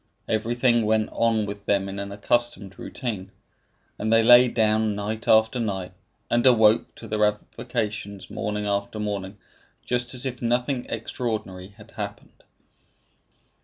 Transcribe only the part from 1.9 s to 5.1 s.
an accustomed routine; and they lay down